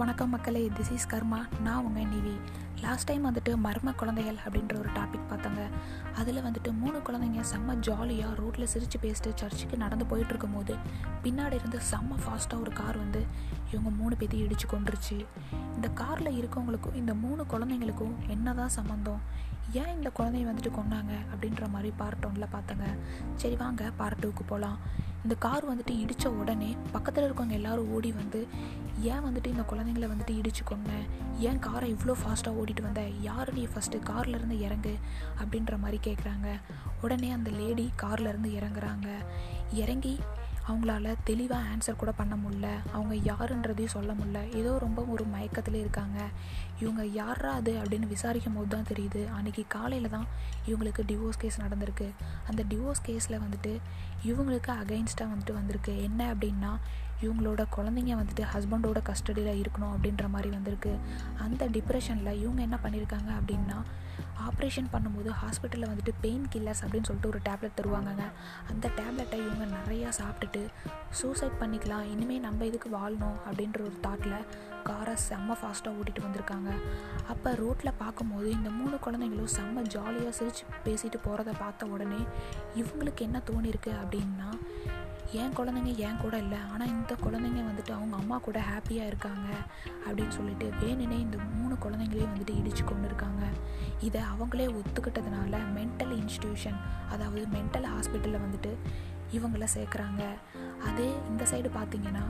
வணக்கம் 0.00 0.30
மக்களே 0.34 0.60
this 0.76 0.90
is 0.96 1.06
கர்மா. 1.12 1.38
நான் 1.64 1.84
உங்கள் 1.86 2.06
நிவி 2.12 2.34
லாஸ்ட் 2.82 3.06
டைம் 3.08 3.24
வந்துட்டு 3.26 3.52
மர்ம 3.64 3.92
குழந்தைகள் 4.00 4.38
அப்படின்ற 4.44 4.74
ஒரு 4.82 4.90
டாபிக் 4.98 5.26
பார்த்தாங்க. 5.30 5.62
அதில் 6.20 6.40
வந்துட்டு 6.46 6.70
மூணு 6.82 6.98
குழந்தைங்க 7.06 7.42
செம்ம 7.50 7.74
ஜாலியாக 7.86 8.34
ரோட்டில் 8.38 8.70
சிரித்து 8.72 8.98
பேசிட்டு 9.02 9.32
சர்ச்சுக்கு 9.40 9.76
நடந்து 9.82 10.06
போயிட்டு 10.06 10.32
இருக்கும்போது 10.32 10.76
பின்னாடி 11.24 11.58
இருந்து 11.60 11.80
செம்ம 11.90 12.20
ஃபாஸ்ட்டாக 12.22 12.64
ஒரு 12.64 12.72
கார் 12.80 12.98
வந்து 12.98 13.22
இவங்க 13.72 13.92
மூணு 14.00 14.16
பேத்தையும் 14.20 14.46
இடிச்சு 14.46 14.68
கொண்டுருச்சு 14.72 15.18
இந்த 15.76 15.90
காரில் 16.02 16.38
இருக்கவங்களுக்கும் 16.40 16.98
இந்த 17.02 17.14
மூணு 17.24 17.44
குழந்தைங்களுக்கும் 17.52 18.16
என்னதான் 18.36 18.74
சம்மந்தம் 18.78 19.20
ஏன் 19.82 19.94
இந்த 19.96 20.10
குழந்தைய 20.18 20.50
வந்துட்டு 20.50 20.74
கொண்டாங்க 20.80 21.14
அப்படின்ற 21.32 21.64
மாதிரி 21.76 21.92
பார்ட் 22.02 22.26
ஒன்றில் 22.30 22.52
பார்த்தாங்க. 22.56 22.86
சரி 23.42 23.58
வாங்க 23.64 23.92
பார்ட் 24.00 24.22
டூக்கு 24.24 24.44
போகலாம் 24.46 24.80
இந்த 25.22 25.34
கார் 25.38 25.74
வந்துட்டு 25.74 25.98
இடித்த 25.98 26.30
உடனே 26.30 26.76
பக்கத்தில் 26.92 27.24
இருக்கவங்க 27.24 27.50
எல்லாரும் 27.50 27.92
ஓடி 27.92 28.12
வந்து 28.12 28.46
ஏன் 29.00 29.20
வந்துட்டு 29.20 29.46
இந்த 29.46 29.62
குழந்தைங்கள 29.70 30.10
வந்துட்டு 30.12 30.30
இடிச்சு 30.30 30.64
கொண்டேன் 30.64 31.04
ஏன் 31.38 31.58
காரை 31.58 31.94
இவ்வளோ 31.94 32.14
ஃபாஸ்ட்டாக 32.22 32.58
ஓடிட்டு 32.62 32.82
வந்த? 32.82 33.08
யார் 33.20 33.52
நீ 33.52 33.66
ஃபஸ்ட்டு 33.66 34.00
கார்லேருந்து 34.10 34.60
இறங்கு? 34.60 34.96
அப்படின்ற 35.42 35.78
மாதிரி 35.78 35.98
கேட்குறாங்க 36.06 36.48
உடனே 37.02 37.30
அந்த 37.30 37.50
லேடி 37.50 37.90
கார்லேருந்து 38.02 38.50
இறங்குறாங்க. 38.58 39.08
இறங்கி 39.72 40.20
அவங்களால 40.70 41.14
தெளிவாக 41.24 41.68
ஆன்சர் 41.72 41.96
கூட 41.96 42.12
பண்ண 42.12 42.34
முடில 42.34 42.66
அவங்க 42.92 43.14
யாருன்றதையும் 43.32 43.94
சொல்ல 43.96 44.12
முடில 44.12 44.54
ஏதோ 44.54 44.78
ரொம்ப 44.78 45.02
ஒரு 45.02 45.24
மயக்கத்தில் 45.24 45.74
இருக்காங்க. 45.74 46.18
இவங்க 46.80 47.06
யாரா 47.06 47.52
அது 47.52 47.72
அப்படின்னு 47.72 48.08
விசாரிக்கும் 48.08 48.54
போது 48.54 48.68
தான் 48.68 48.88
தெரியுது. 48.90 49.22
அன்றைக்கி 49.38 49.64
காலையில் 49.68 50.10
தான் 50.10 50.26
இவங்களுக்கு 50.66 51.02
டிவோர்ஸ் 51.06 51.38
கேஸ் 51.38 51.60
நடந்திருக்கு. 51.60 52.08
அந்த 52.46 52.62
டிவோர்ஸ் 52.68 53.04
கேஸில் 53.06 53.40
வந்துட்டு 53.44 53.72
இவங்களுக்கு 54.24 54.72
அகைன்ஸ்டாக 54.82 55.32
வந்துட்டு 55.34 55.52
வந்திருக்கு. 55.52 56.02
என்ன 56.02 56.34
அப்படின்னா 56.34 56.72
இவங்களோட 57.22 57.62
குழந்தைங்க 57.76 58.14
வந்துட்டு 58.20 58.44
ஹஸ்பண்டோட 58.52 59.00
கஸ்டடியில் 59.08 59.60
இருக்கணும் 59.62 59.92
அப்படின்ற 59.94 60.28
மாதிரி 60.28 60.50
வந்திருக்கு. 60.56 60.92
அந்த 61.46 61.68
டிப்ரெஷனில் 61.76 62.38
இவங்க 62.42 62.62
என்ன 62.62 62.78
பண்ணியிருக்காங்க 62.84 63.30
அப்படின்னா 63.40 63.78
ஆப்ரேஷன் 64.46 64.88
பண்ணும்போது 64.92 65.30
ஹாஸ்பிட்டலில் 65.40 65.90
வந்துட்டு 65.90 66.12
பெயின் 66.20 66.46
கில்லர்ஸ் 66.52 66.82
அப்படின்னு 66.84 67.08
சொல்லிட்டு 67.08 67.28
ஒரு 67.28 67.40
டேப்லெட் 67.48 67.76
தருவாங்கங்க. 67.78 68.24
அந்த 68.70 68.88
டேப்லெட்டை 68.98 69.38
இவங்க 69.46 69.64
நிறையா 69.76 70.08
சாப்பிட்டுட்டு 70.18 70.62
சூசைட் 71.20 71.60
பண்ணிக்கலாம் 71.60 72.04
இனிமேல் 72.12 72.44
நம்ம 72.46 72.66
இதுக்கு 72.70 72.90
வாழணும் 72.98 73.38
அப்படின்ற 73.48 73.80
ஒரு 73.88 73.96
தாட்டில் 74.06 74.46
காரை 74.82 75.14
செம்ம 75.28 75.56
ஃபாஸ்ட்டாக 75.60 75.98
ஓட்டிகிட்டு 75.98 76.26
வந்திருக்காங்க. 76.26 76.70
அப்போ 77.32 77.50
ரோட்டில் 77.62 77.98
பார்க்கும்போது 78.02 78.50
இந்த 78.50 78.70
மூணு 78.78 78.96
குழந்தைங்களும் 79.06 79.52
செம்ம 79.56 79.82
ஜாலியாக 79.96 80.32
சிரித்து 80.38 80.80
பேசிட்டு 80.86 81.20
போகிறத 81.26 81.52
பார்த்த 81.58 81.86
உடனே 81.86 82.22
இவங்களுக்கு 82.82 83.22
என்ன 83.28 83.42
தோணிருக்கு 83.50 83.92
அப்படின்னா 84.02 84.50
என் 85.32 85.52
குழந்தைங்க 85.56 85.94
என் 85.96 86.16
கூட 86.16 86.38
இல்லை. 86.38 86.58
ஆனால் 86.72 86.88
இந்த 86.88 87.14
குழந்தைங்க 87.24 87.60
வந்துட்டு 87.68 87.92
அவங்க 87.92 88.16
அம்மா 88.16 88.38
கூட 88.38 88.60
ஹாப்பியாக 88.60 89.06
இருக்காங்க 89.06 89.48
அப்படின்னு 90.06 90.28
சொல்லிட்டு 90.28 90.70
வேணுனே 90.80 91.18
இந்த 91.26 91.38
மூணு 91.38 91.74
குழந்தைங்களையும் 91.74 92.32
வந்துட்டு 92.32 92.56
இடிச்சு 92.60 92.84
கொண்டு 92.84 93.06
இருக்காங்க. 93.06 93.44
இதை 94.00 94.20
அவங்களே 94.20 94.66
ஒத்துக்கிட்டதுனால 94.78 95.60
மென்டல் 95.76 96.14
இன்ஸ்டியூஷன் 96.20 96.78
அதாவது 97.08 97.46
மென்டல் 97.46 97.88
ஹாஸ்பிட்டலில் 97.94 98.44
வந்துட்டு 98.46 98.72
இவங்கள 99.32 99.66
சேர்க்குறாங்க. 99.74 100.22
அதே 100.88 101.14
இந்த 101.28 101.44
சைடு 101.50 101.70
பார்த்தீங்கன்னா 101.78 102.24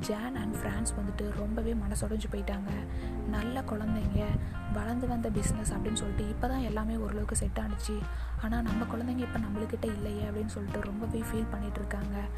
ஜான் 0.00 0.36
அண்ட் 0.36 0.54
ஃப்ரான்ஸ் 0.54 0.92
வந்துட்டு 0.98 1.32
ரொம்பவே 1.32 1.74
மனசொடைஞ்சு 1.74 2.28
போயிட்டாங்க. 2.30 2.70
நல்ல 3.28 3.62
குழந்தைங்க 3.62 4.24
வளர்ந்து 4.72 5.08
வந்த 5.08 5.30
பிஸ்னஸ் 5.30 5.72
அப்படின்னு 5.72 5.92
சொல்லிட்டு 5.92 6.28
இப்போ 6.28 6.48
தான் 6.48 6.58
எல்லாமே 6.58 6.96
ஓரளவுக்கு 6.96 7.36
செட் 7.36 7.58
ஆனிச்சு. 7.58 7.98
ஆனால் 8.42 8.62
நம்ம 8.62 8.84
குழந்தைங்க 8.84 9.18
இப்போ 9.18 9.38
நம்மளுக்கிட்ட 9.38 9.84
இல்லையே 9.84 10.22
அப்படின்னு 10.22 10.46
சொல்லிட்டு 10.46 10.80
ரொம்பவே 10.80 11.18
ஃபீல் 11.18 11.52
பண்ணிகிட்டு 11.52 11.74
இருக்காங்க. 11.74 12.28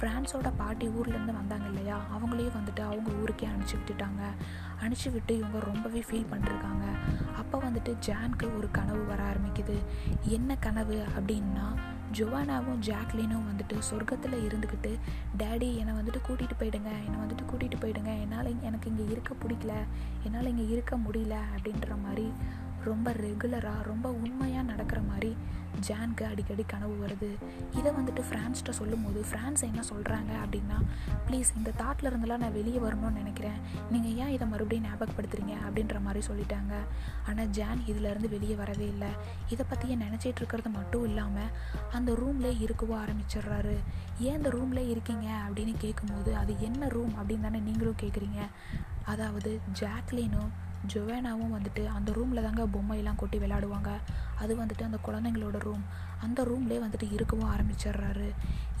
ஃப்ரான்ஸோட 0.00 0.52
பாட்டி 0.56 0.88
ஊர்லேருந்து 0.88 1.32
வந்தாங்க 1.32 1.66
இல்லையா? 1.66 1.96
அவங்களையும் 2.14 2.56
வந்துட்டு 2.56 2.80
அவங்க 2.80 3.10
ஊருக்கே 3.10 3.46
அனுப்பிச்சி 3.46 3.76
விட்டுட்டாங்க. 3.78 4.22
அனுப்பிச்சி 4.80 5.12
விட்டு 5.12 5.38
இவங்க 5.38 5.58
ரொம்பவே 5.58 6.04
ஃபீல் 6.10 6.30
பண்ணிருக்காங்க. 6.30 6.84
அப்போ 7.36 7.58
வந்துட்டு 7.58 7.96
ஜான்க்கு 8.06 8.56
ஒரு 8.56 8.70
கனவு 8.70 9.06
வர 9.06 9.22
ஆரம்பிக்குது. 9.22 9.78
என்ன 10.22 10.56
கனவு 10.56 11.04
அப்படின்னா 11.18 11.74
ஜொவானாவும் 12.18 12.80
ஜாக்லினும் 12.86 13.46
வந்துட்டு 13.48 13.76
சொர்க்கத்தில் 13.88 14.36
இருந்துக்கிட்டு 14.44 14.92
டேடி 15.36 15.68
என்னை 15.76 15.92
வந்துட்டு 15.94 16.20
கூட்டிகிட்டு 16.26 16.56
போயிடுங்க 16.58 16.90
என்னை 17.06 17.18
வந்துட்டு 17.20 17.44
கூட்டிகிட்டு 17.50 17.78
போயிடுங்க 17.80 18.12
என்னால் 18.20 18.50
எனக்கு 18.62 18.90
இங்கே 18.90 19.06
இருக்க 19.10 19.34
பிடிக்கல 19.34 19.74
என்னால் 20.24 20.50
இங்கே 20.50 20.66
இருக்க 20.68 20.96
முடியல 20.96 21.36
அப்படின்ற 21.54 21.96
மாதிரி 22.02 22.26
ரொம்ப 22.84 23.10
ரெகுலராக 23.12 23.82
ரொம்ப 23.82 24.08
உண்மையாக 24.10 24.62
நடக்கிற 24.62 25.00
மாதிரி 25.00 25.36
ஜான்க்கு 25.88 26.22
அடிக்கடி 26.22 26.64
கனவு 26.66 27.06
வருது. 27.06 27.28
இதை 27.78 27.92
வந்துட்டு 27.92 28.22
ஃப்ரான்ஸ்கிட்ட 28.30 28.70
சொல்லும்போது 28.70 29.24
ஃப்ரான்ஸ் 29.30 29.60
என்ன 29.60 29.82
சொல்கிறாங்க 29.92 30.32
அப்படின்னா 30.44 30.78
ப்ளீஸ் 31.26 31.50
இந்த 31.56 31.70
தாட்டில் 31.78 32.08
இருந்தெல்லாம் 32.12 32.42
நான் 32.44 32.52
வெளியே 32.52 32.78
வரணும்னு 32.78 33.10
நினைக்கிறேன். 33.10 33.58
நீங்கள் 33.90 34.14
ஏன் 34.14 34.28
இதை 34.28 34.48
மறுபடியும் 34.48 34.86
ஞாபகப்படுத்துறீங்க? 34.86 35.54
அப்படின்ற 35.66 36.00
மாதிரி 36.00 36.26
சொல்லிட்டாங்க. 36.26 36.74
ஆனால் 37.28 37.48
ஜான் 37.48 37.82
இதிலேருந்து 37.86 38.28
வெளியே 38.28 38.54
வரவே 38.54 38.86
இல்லை. 38.86 39.08
இதை 39.48 39.66
பற்றியே 39.68 39.96
நினச்சிட்டு 39.96 40.40
இருக்கிறது 40.42 40.70
மட்டும் 40.70 41.04
இல்லாமல் 41.04 41.50
அந்த 41.92 42.12
ரூம்லேயே 42.12 42.68
இருக்கவோ 42.68 42.98
ஆரம்பிச்சிடுறாரு. 43.04 43.76
ஏன் 44.18 44.36
இந்த 44.36 44.48
ரூம்லேயே 44.48 44.88
இருக்கீங்க? 44.88 45.40
அப்படின்னு 45.48 45.74
கேட்கும்போது 45.78 46.36
அது 46.36 46.54
என்ன 46.60 46.88
ரூம் 46.88 47.14
அப்படின்னு 47.18 47.40
தானே 47.40 47.58
நீங்களும் 47.58 48.00
கேட்குறீங்க 48.02 48.40
அதாவது 49.04 49.60
ஜாக்லினும் 49.80 50.52
ஜொவேனாவும் 50.86 51.54
வந்துட்டு 51.54 51.86
அந்த 51.86 52.12
ரூமில் 52.12 52.42
தாங்க 52.42 52.62
பொம்மையெல்லாம் 52.64 53.16
கொட்டி 53.16 53.38
விளையாடுவாங்க. 53.38 53.88
அது 54.38 54.56
வந்துட்டு 54.56 54.82
அந்த 54.82 54.98
குழந்தைங்களோட 55.06 55.58
ரூம் 55.58 55.84
அந்த 56.22 56.44
ரூம்லேயே 56.44 56.80
வந்துட்டு 56.80 57.12
இருக்கவும் 57.12 57.50
ஆரம்பிச்சிடுறாரு. 57.54 58.30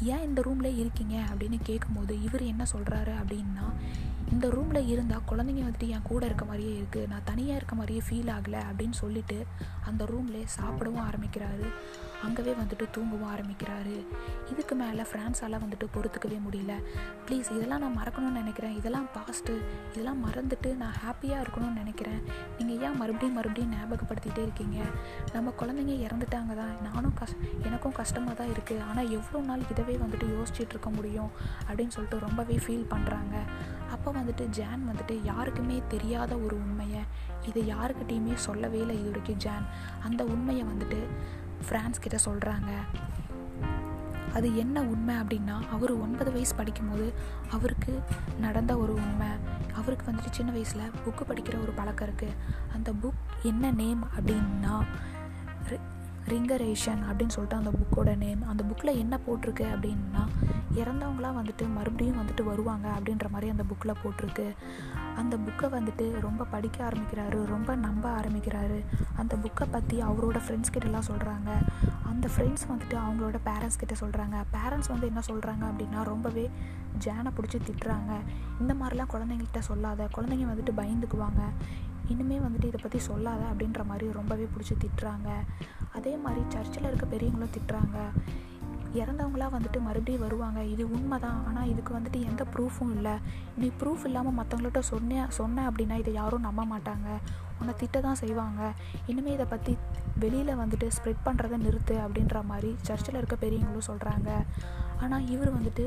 ஏன் 0.02 0.22
இந்த 0.22 0.40
ரூம்லேயே 0.40 0.76
இருக்கீங்க? 0.76 1.22
அப்படின்னு 1.34 1.58
கேட்கும்போது 1.62 2.22
இவர் 2.22 2.42
என்ன 2.42 2.64
சொல்கிறாரு 2.76 3.12
அப்படின்னா 3.24 3.72
இந்த 4.32 4.50
ரூமில் 4.50 4.86
இருந்தால் 4.86 5.22
குழந்தைங்க 5.28 5.64
வந்துட்டு 5.68 5.88
என் 5.88 6.02
கூட 6.02 6.26
இருக்க 6.26 6.44
மாதிரியே 6.44 6.80
இருக்குது 6.80 7.08
நான் 7.08 7.24
தனியாக 7.24 7.56
இருக்க 7.56 7.74
மாதிரியே 7.74 8.02
ஃபீல் 8.08 8.32
ஆகலை 8.32 8.62
அப்படின்னு 8.72 8.92
சொல்லிட்டு 8.92 9.46
அந்த 9.84 10.04
ரூம்லேயே 10.04 10.44
சாப்பிடவும் 10.44 11.10
ஆரம்பிக்கிறாரு. 11.10 11.66
அங்கவே 12.22 12.52
வந்துட்டு 12.52 12.90
தூங்கவும் 12.90 13.36
ஆரம்பிக்கிறாரு. 13.36 14.04
இதுக்கு 14.52 14.74
மேலே 14.82 15.02
ஃப்ரான்ஸால் 15.10 15.58
வந்துட்டு 15.62 15.86
பொறுத்துக்கவே 15.94 16.38
முடியல. 16.46 16.72
ப்ளீஸ் 17.26 17.48
இதெல்லாம் 17.56 17.82
நான் 17.84 17.96
மறக்கணும்னு 17.98 18.40
நினைக்கிறேன். 18.40 18.74
இதெல்லாம் 18.80 19.08
பாஸ்ட்டு 19.16 19.54
இதெல்லாம் 19.92 20.20
மறந்துட்டு 20.26 20.70
நான் 20.82 20.96
ஹாப்பியாக 21.04 21.42
இருக்கணும்னு 21.44 21.80
நினைக்கிறேன். 21.82 22.20
நீங்கள் 22.58 22.80
ஏன் 22.86 22.98
மறுபடியும் 23.00 23.36
மறுபடியும் 23.38 23.72
ஞாபகப்படுத்திகிட்டே 23.76 24.42
இருக்கீங்க? 24.46 24.78
நம்ம 25.36 25.52
குழந்தைங்க 25.60 25.96
இறந்துட்டாங்க 26.06 26.54
தான். 26.62 26.74
நானும் 26.88 27.16
கஷ் 27.20 27.36
எனக்கும் 27.66 27.96
கஷ்டமாக 28.00 28.34
தான் 28.40 28.52
இருக்குது 28.54 28.84
ஆனால் 28.88 29.10
எவ்வளோ 29.18 29.40
நாள் 29.50 29.68
இதவே 29.72 29.96
வந்துட்டு 30.04 30.28
யோசிச்சுட்டு 30.36 30.74
இருக்க 30.76 30.90
முடியும் 30.98 31.30
அப்படின்னு 31.68 31.94
சொல்லிட்டு 31.96 32.24
ரொம்பவே 32.26 32.56
ஃபீல் 32.66 32.90
பண்ணுறாங்க 32.94 33.36
அப்போ 33.94 34.10
வந்துட்டு 34.18 34.44
ஜான் 34.58 34.82
வந்துட்டு 34.90 35.14
யாருக்குமே 35.30 35.82
தெரியாத 35.94 36.32
ஒரு 36.44 36.54
உண்மையை 36.64 37.02
இதை 37.48 37.62
யாருக்கிட்டேயுமே 37.72 38.34
சொல்லவே 38.46 38.78
இல்லை 38.78 38.94
இது 39.00 39.10
வரைக்கும் 39.10 39.40
ஜான். 39.46 39.66
அந்த 40.08 40.24
உண்மையை 40.34 40.64
வந்துட்டு 40.70 41.00
ஃப்ரான்ஸ் 41.66 42.02
கிட்ட 42.04 42.18
சொல்கிறாங்க 42.28 42.70
அது 44.34 44.56
என்ன 44.56 44.82
உண்மை 44.82 45.14
அப்படின்னா 45.14 45.68
அவர் 45.72 45.92
ஒன்பது 45.92 46.32
வயசு 46.32 46.54
படிக்கும்போது 46.54 47.12
அவருக்கு 47.50 48.00
நடந்த 48.40 48.76
ஒரு 48.76 48.94
உண்மை. 48.94 49.26
அவருக்கு 49.74 50.12
வந்துட்டு 50.12 50.30
சின்ன 50.30 50.52
வயசில் 50.52 50.90
புக்கு 51.04 51.24
படிக்கிற 51.28 51.62
ஒரு 51.62 51.72
பழக்கம் 51.72 52.08
இருக்குது 52.08 52.36
அந்த 52.72 52.92
புக் 52.92 53.20
என்ன 53.42 53.70
நேம் 53.70 54.04
அப்படின்னா 54.16 54.74
ரிங்கரேஷன் 56.28 57.02
அப்படின்னு 57.08 57.28
சொல்லிட்டு 57.28 57.56
அந்த 57.56 57.70
புக்கோட 57.70 58.16
நேம் 58.16 58.48
அந்த 58.48 58.64
புக்கில் 58.64 58.98
என்ன 58.98 59.18
போட்டிருக்கு 59.26 59.64
அப்படின்னா 59.74 60.22
இறந்தவங்களாம் 60.80 61.38
வந்துட்டு 61.38 61.64
மறுபடியும் 61.76 62.18
வந்துட்டு 62.20 62.42
வருவாங்க 62.44 62.86
அப்படின்ற 62.96 63.26
மாதிரி 63.28 63.48
அந்த 63.54 63.64
புக்கில் 63.70 64.00
போட்டிருக்கு. 64.02 64.46
அந்த 65.20 65.34
புக்கை 65.36 65.68
வந்துட்டு 65.76 66.04
ரொம்ப 66.20 66.42
படிக்க 66.44 66.78
ஆரம்பிக்கிறாரு 66.88 67.38
ரொம்ப 67.54 67.70
நம்ப 67.86 68.04
ஆரம்பிக்கிறாரு. 68.20 68.78
அந்த 69.16 69.36
புக்கை 69.36 69.66
பற்றி 69.70 69.96
அவரோட 70.02 70.38
ஃப்ரெண்ட்ஸ் 70.44 70.74
கிட்டலாம் 70.74 71.08
சொல்கிறாங்க 71.10 71.50
அந்த 72.10 72.28
ஃப்ரெண்ட்ஸ் 72.34 72.66
வந்துட்டு 72.70 72.96
அவங்களோட 73.04 73.38
பேரண்ட்ஸ் 73.48 73.80
கிட்ட 73.82 73.94
சொல்கிறாங்க 74.00 74.36
பேரண்ட்ஸ் 74.56 74.90
வந்து 74.92 75.06
என்ன 75.06 75.20
சொல்கிறாங்க 75.28 75.64
அப்படின்னா 75.70 76.00
ரொம்பவே 76.12 76.44
ஜானை 77.04 77.30
பிடிச்சி 77.36 77.58
திட்டுறாங்க. 77.68 78.12
இந்த 78.60 78.72
மாதிரிலாம் 78.80 79.12
குழந்தைங்கள்கிட்ட 79.14 79.62
சொல்லாத 79.70 80.08
குழந்தைங்க 80.16 80.46
வந்துட்டு 80.52 80.74
பயந்துக்குவாங்க. 80.80 81.42
இனிமே 82.12 82.38
வந்துட்டு 82.38 82.70
இதை 82.70 82.80
பற்றி 82.82 82.98
சொல்லாத 82.98 83.42
அப்படின்ற 83.50 83.82
மாதிரி 83.90 84.06
ரொம்பவே 84.12 84.46
பிடிச்சி 84.54 84.76
திட்டுறாங்க. 84.84 85.28
அதே 85.98 86.14
மாதிரி 86.16 86.42
சர்ச்சில் 86.48 86.88
இருக்க 86.90 87.06
பெரியவங்களும் 87.06 87.54
திட்டுறாங்க. 87.56 87.98
இறந்தவங்களாம் 89.00 89.54
வந்துட்டு 89.54 89.78
மறுபடியும் 89.86 90.24
வருவாங்க. 90.24 90.60
இது 90.72 90.84
உண்மை 90.96 91.16
தான் 91.24 91.38
ஆனால் 91.48 91.68
இதுக்கு 91.72 91.92
வந்துட்டு 91.96 92.20
எந்த 92.30 92.42
ப்ரூஃபும் 92.54 92.92
இல்லை. 92.96 93.14
நீ 93.60 93.68
ப்ரூஃப் 93.80 94.04
இல்லாமல் 94.08 94.36
மற்றவங்கள்ட்ட 94.40 94.82
சொன்ன 94.92 95.26
சொன்ன 95.38 95.64
அப்படின்னா 95.70 95.98
இதை 96.02 96.12
யாரும் 96.20 96.46
நம்ப 96.48 96.64
மாட்டாங்க. 96.72 97.08
உன்னை 97.58 97.74
திட்ட 97.82 97.96
தான் 98.06 98.20
செய்வாங்க. 98.22 98.60
இனிமேல் 99.10 99.36
இதை 99.38 99.46
பற்றி 99.54 99.74
வெளியில் 100.22 100.60
வந்துட்டு 100.62 100.86
ஸ்ப்ரெட் 100.96 101.26
பண்ணுறதை 101.26 101.58
நிறுத்து 101.66 101.96
அப்படின்ற 102.04 102.38
மாதிரி 102.52 102.72
சர்ச்சில் 102.88 103.20
இருக்க 103.20 103.36
பெரியவங்களும் 103.44 103.88
சொல்கிறாங்க 103.90 104.30
ஆனால் 105.02 105.28
இவர் 105.34 105.56
வந்துட்டு 105.58 105.86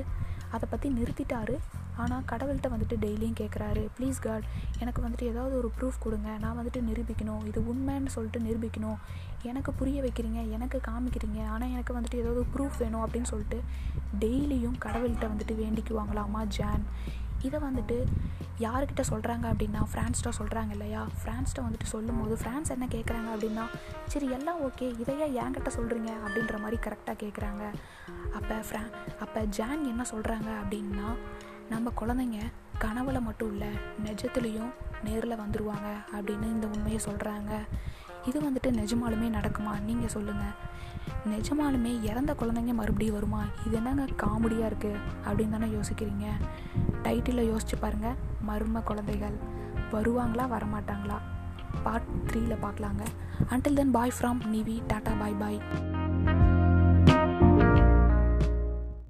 அதை 0.55 0.65
பற்றி 0.73 0.89
நிறுத்திட்டாரு. 0.99 1.57
ஆனால் 1.97 2.23
கடவுள்கிட்ட 2.31 2.69
வந்துட்டு 2.73 2.95
டெய்லியும் 3.05 3.37
கேட்குறாரு 3.41 3.83
ப்ளீஸ் 3.97 4.19
காட் 4.25 4.45
எனக்கு 4.79 5.01
வந்துட்டு 5.01 5.29
ஏதாவது 5.31 5.57
ஒரு 5.57 5.71
ப்ரூஃப் 5.77 5.99
கொடுங்க. 5.99 6.29
நான் 6.43 6.57
வந்துட்டு 6.59 6.81
நிரூபிக்கணும். 6.89 7.43
இது 7.45 7.61
உண்மைன்னு 7.73 8.13
சொல்லிட்டு 8.15 8.39
நிரூபிக்கணும். 8.39 8.99
எனக்கு 9.43 9.73
புரிய 9.73 10.01
வைக்கிறீங்க 10.01 10.39
எனக்கு 10.57 10.79
காமிக்கிறீங்க. 10.87 11.41
ஆனால் 11.47 11.69
எனக்கு 11.69 11.93
வந்துட்டு 11.97 12.21
ஏதாவது 12.23 12.43
ப்ரூஃப் 12.55 12.79
வேணும் 12.79 13.03
அப்படின்னு 13.05 13.31
சொல்லிட்டு 13.33 13.59
டெய்லியும் 14.23 14.79
கடவுள்கிட்ட 14.85 15.27
வந்துட்டு 15.33 15.55
வேண்டிக்குவாங்களாமா 15.63 16.43
ஜான். 16.57 16.85
இதை 17.47 17.59
வந்துட்டு 17.59 17.95
யாருக்கிட்ட 18.63 19.03
சொல்கிறாங்க 19.09 19.45
அப்படின்னா 19.51 19.81
ஃப்ரான்ஸ்கிட்ட 19.91 20.31
சொல்கிறாங்க 20.37 20.71
இல்லையா? 20.71 21.01
ஃப்ரான்ஸ்கிட்ட 21.19 21.61
வந்துட்டு 21.65 21.87
சொல்லும் 21.93 22.19
போது 22.21 22.35
ஃப்ரான்ஸ் 22.41 22.71
என்ன 22.75 22.85
கேட்குறாங்க 22.85 23.29
அப்படின்னா 23.35 23.65
சரி 24.11 24.27
எல்லாம் 24.37 24.61
ஓகே 24.67 24.87
இதையே 25.01 25.27
என்கிட்ட 25.41 25.71
சொல்கிறீங்க 25.77 26.11
அப்படின்ற 26.25 26.57
மாதிரி 26.63 26.77
கரெக்டாக 26.85 27.17
கேட்குறாங்க 27.23 27.63
அப்போ 28.37 28.55
ஃப்ரா 28.67 28.83
அப்போ 29.19 29.41
ஜான் 29.57 29.83
என்ன 29.91 30.05
சொல்கிறாங்க 30.13 30.49
அப்படின்னா 30.61 31.09
நம்ம 31.69 31.91
குழந்தைங்க 31.99 32.39
கனவுல 32.79 33.21
மட்டும் 33.21 33.51
இல்லை 33.51 33.67
நிஜத்துலேயும் 34.05 34.71
நேரில் 35.03 35.39
வந்துடுவாங்க 35.39 35.87
அப்படின்னு 36.11 36.43
இந்த 36.43 36.67
உண்மையை 36.67 36.99
சொல்கிறாங்க 37.05 37.51
இது 38.25 38.41
வந்துட்டு 38.41 38.69
நிஜமாலுமே 38.71 39.27
நடக்குமா? 39.37 39.81
நீங்கள் 39.81 40.07
சொல்லுங்கள் 40.07 40.55
நிஜமாலுமே 41.25 42.01
இறந்த 42.01 42.33
குழந்தைங்க 42.33 42.73
மறுபடியும் 42.73 43.13
வருமா? 43.13 43.43
இது 43.65 43.75
என்னங்க 43.75 44.05
காமெடியாக 44.23 44.69
இருக்குது 44.71 45.01
அப்படின்னு 45.25 45.49
தானே 45.49 45.67
யோசிக்கிறீங்க. 45.67 46.25
டைட்டிலில் 47.03 47.51
யோசிச்சு 47.51 47.77
பாருங்கள் 47.79 48.15
மர்ம 48.47 48.83
குழந்தைகள். 48.83 49.37
வருவாங்களா 49.91 50.47
வரமாட்டாங்களா? 50.47 51.17
பார்ட் 51.83 52.11
த்ரீயில் 52.27 52.63
பார்க்கலாங்க. 52.63 53.03
Until 53.49 53.73
then 53.73 53.91
bye 53.91 54.11
from 54.19 54.41
Nivi 54.45 54.81
tata 54.93 55.19
bye 55.19 55.33
bye 55.33 55.59